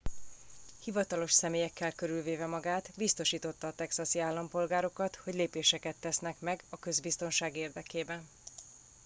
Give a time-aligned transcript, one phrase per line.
[0.83, 8.25] hivatalos személyekkel körülvéve magát biztosította a texasi állampolgárokat hogy lépéseket tesznek meg a közbiztonság érdekében